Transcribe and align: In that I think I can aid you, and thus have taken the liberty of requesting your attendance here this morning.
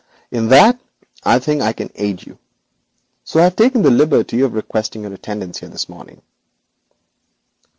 In 0.31 0.47
that 0.47 0.79
I 1.23 1.37
think 1.37 1.61
I 1.61 1.73
can 1.73 1.91
aid 1.93 2.25
you, 2.25 2.31
and 2.31 2.39
thus 3.25 3.33
have 3.39 3.55
taken 3.55 3.83
the 3.83 3.91
liberty 3.91 4.41
of 4.41 4.55
requesting 4.55 5.03
your 5.03 5.13
attendance 5.13 5.59
here 5.59 5.69
this 5.69 5.87
morning. 5.89 6.23